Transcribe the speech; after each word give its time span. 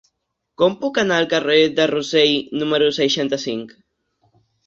Com 0.61 0.77
puc 0.83 0.95
anar 1.01 1.19
al 1.23 1.27
carrer 1.33 1.57
de 1.81 1.85
Rossell 1.91 2.33
número 2.63 2.89
seixanta-cinc? 3.01 3.77